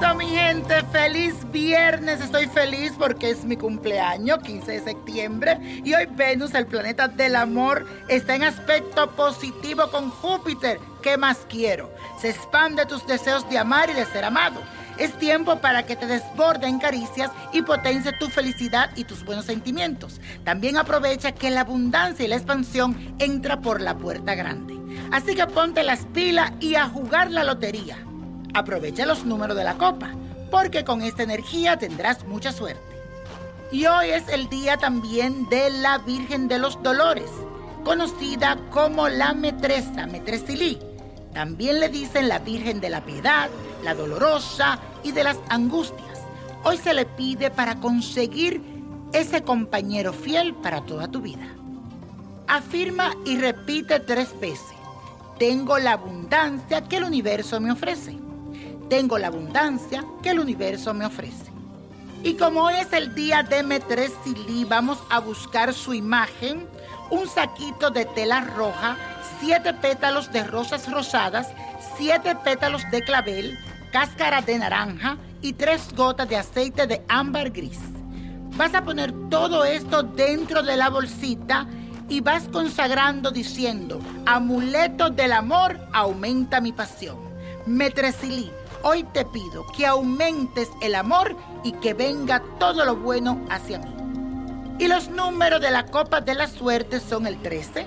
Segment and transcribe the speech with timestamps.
[0.00, 2.20] Eso, mi gente, feliz viernes.
[2.20, 5.58] Estoy feliz porque es mi cumpleaños, 15 de septiembre.
[5.84, 10.78] Y hoy Venus, el planeta del amor, está en aspecto positivo con Júpiter.
[11.02, 11.92] ¿Qué más quiero?
[12.18, 14.62] Se expande tus deseos de amar y de ser amado.
[14.98, 20.20] Es tiempo para que te desborden caricias y potencie tu felicidad y tus buenos sentimientos.
[20.44, 24.78] También aprovecha que la abundancia y la expansión entra por la puerta grande.
[25.10, 27.98] Así que ponte las pilas y a jugar la lotería.
[28.54, 30.10] Aprovecha los números de la copa,
[30.50, 32.82] porque con esta energía tendrás mucha suerte.
[33.70, 37.30] Y hoy es el día también de la Virgen de los Dolores,
[37.84, 40.78] conocida como la Metresa, Metresilí.
[41.32, 43.48] También le dicen la Virgen de la Piedad,
[43.84, 46.22] la Dolorosa y de las Angustias.
[46.64, 48.60] Hoy se le pide para conseguir
[49.12, 51.46] ese compañero fiel para toda tu vida.
[52.48, 54.74] Afirma y repite tres veces.
[55.38, 58.18] Tengo la abundancia que el universo me ofrece.
[58.90, 61.52] Tengo la abundancia que el universo me ofrece.
[62.24, 66.66] Y como hoy es el día de Metresilí, vamos a buscar su imagen,
[67.08, 68.96] un saquito de tela roja,
[69.38, 71.46] siete pétalos de rosas rosadas,
[71.96, 73.56] siete pétalos de clavel,
[73.92, 77.78] cáscara de naranja y tres gotas de aceite de ámbar gris.
[78.56, 81.68] Vas a poner todo esto dentro de la bolsita
[82.08, 87.16] y vas consagrando diciendo, amuleto del amor aumenta mi pasión.
[87.66, 88.50] Metresilí,
[88.82, 93.94] hoy te pido que aumentes el amor y que venga todo lo bueno hacia mí.
[94.78, 97.86] Y los números de la copa de la suerte son el 13,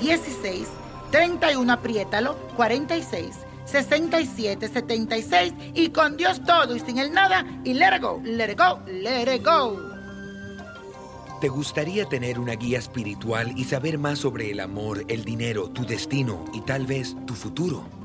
[0.00, 0.68] 16,
[1.10, 7.96] 31, apriétalo, 46, 67, 76 y con Dios todo y sin el nada y let
[7.96, 9.92] it go, let it go, let it go.
[11.40, 15.84] ¿Te gustaría tener una guía espiritual y saber más sobre el amor, el dinero, tu
[15.84, 18.01] destino y tal vez tu futuro?